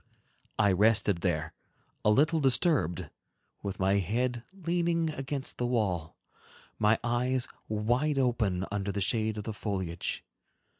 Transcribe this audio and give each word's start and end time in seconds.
I 0.57 0.71
rested 0.71 1.17
there, 1.17 1.53
a 2.03 2.09
little 2.09 2.39
disturbed, 2.39 3.11
with 3.61 3.79
my 3.79 3.99
head 3.99 4.43
leaning 4.51 5.11
against 5.11 5.59
the 5.59 5.67
wall, 5.67 6.15
my 6.79 6.97
eyes 7.03 7.47
wide 7.69 8.17
open, 8.17 8.65
under 8.71 8.91
the 8.91 8.99
shade 8.99 9.37
of 9.37 9.43
the 9.43 9.53
foliage. 9.53 10.23